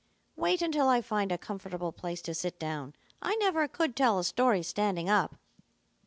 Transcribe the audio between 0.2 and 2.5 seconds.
"Wait until I find a comfortable place to